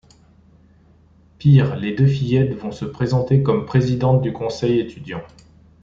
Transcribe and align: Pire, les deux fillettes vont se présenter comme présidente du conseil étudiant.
Pire, 1.37 1.75
les 1.75 1.93
deux 1.93 2.07
fillettes 2.07 2.55
vont 2.55 2.71
se 2.71 2.85
présenter 2.85 3.43
comme 3.43 3.65
présidente 3.67 4.23
du 4.23 4.33
conseil 4.33 4.79
étudiant. 4.79 5.21